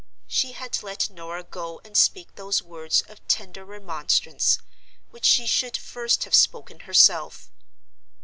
[0.25, 4.57] She had let Norah go and speak those words of tender remonstrance,
[5.11, 7.51] which she should first have spoken herself.